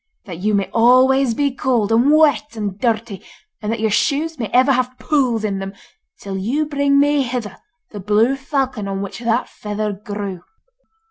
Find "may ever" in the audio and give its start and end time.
4.39-4.71